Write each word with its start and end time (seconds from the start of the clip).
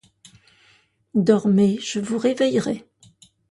Dormez, 1.13 1.77
je 1.79 1.99
vous 1.99 2.17
réveillerai. 2.17 2.87